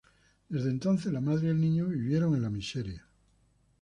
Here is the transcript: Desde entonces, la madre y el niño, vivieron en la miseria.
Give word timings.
Desde 0.49 0.71
entonces, 0.71 1.13
la 1.13 1.21
madre 1.21 1.45
y 1.45 1.49
el 1.51 1.61
niño, 1.61 1.85
vivieron 1.85 2.33
en 2.33 2.41
la 2.41 2.49
miseria. 2.49 3.05